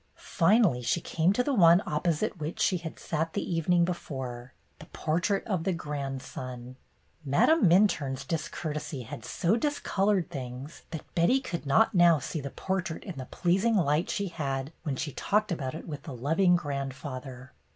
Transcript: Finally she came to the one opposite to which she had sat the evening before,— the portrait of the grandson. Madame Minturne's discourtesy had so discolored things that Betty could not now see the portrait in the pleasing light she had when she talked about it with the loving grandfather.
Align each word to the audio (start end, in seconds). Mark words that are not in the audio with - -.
Finally 0.15 0.81
she 0.81 0.99
came 0.99 1.31
to 1.31 1.43
the 1.43 1.53
one 1.53 1.83
opposite 1.85 2.31
to 2.31 2.37
which 2.39 2.59
she 2.59 2.77
had 2.77 2.97
sat 2.97 3.33
the 3.33 3.55
evening 3.55 3.85
before,— 3.85 4.51
the 4.79 4.87
portrait 4.87 5.45
of 5.45 5.63
the 5.63 5.71
grandson. 5.73 6.75
Madame 7.23 7.69
Minturne's 7.69 8.25
discourtesy 8.25 9.03
had 9.03 9.23
so 9.23 9.55
discolored 9.55 10.27
things 10.31 10.81
that 10.89 11.05
Betty 11.13 11.39
could 11.39 11.67
not 11.67 11.93
now 11.93 12.17
see 12.17 12.41
the 12.41 12.49
portrait 12.49 13.03
in 13.03 13.19
the 13.19 13.25
pleasing 13.27 13.75
light 13.75 14.09
she 14.09 14.29
had 14.29 14.73
when 14.81 14.95
she 14.95 15.11
talked 15.11 15.51
about 15.51 15.75
it 15.75 15.87
with 15.87 16.01
the 16.01 16.15
loving 16.17 16.55
grandfather. 16.55 17.53